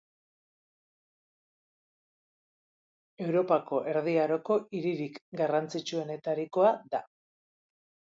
Europako 3.25 3.81
erdi 3.91 4.15
aroko 4.23 4.57
hiririk 4.79 5.21
garrantzitsuenetakoa 5.43 6.73
da. 6.97 7.03